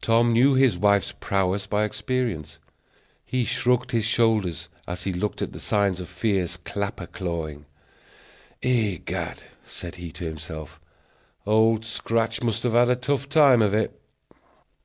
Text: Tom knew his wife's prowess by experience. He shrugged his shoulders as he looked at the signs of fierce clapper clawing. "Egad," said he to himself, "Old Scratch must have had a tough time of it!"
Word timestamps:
Tom 0.00 0.32
knew 0.32 0.54
his 0.54 0.78
wife's 0.78 1.10
prowess 1.10 1.66
by 1.66 1.82
experience. 1.82 2.60
He 3.24 3.44
shrugged 3.44 3.90
his 3.90 4.04
shoulders 4.04 4.68
as 4.86 5.02
he 5.02 5.12
looked 5.12 5.42
at 5.42 5.52
the 5.52 5.58
signs 5.58 5.98
of 5.98 6.08
fierce 6.08 6.56
clapper 6.56 7.08
clawing. 7.08 7.66
"Egad," 8.62 9.42
said 9.64 9.96
he 9.96 10.12
to 10.12 10.24
himself, 10.24 10.80
"Old 11.48 11.84
Scratch 11.84 12.42
must 12.44 12.62
have 12.62 12.74
had 12.74 12.88
a 12.90 12.94
tough 12.94 13.28
time 13.28 13.60
of 13.60 13.74
it!" 13.74 14.00